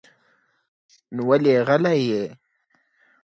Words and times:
نو 1.15 1.21
ولې 1.29 1.53
غلی 1.67 1.97
يې؟ 2.09 2.23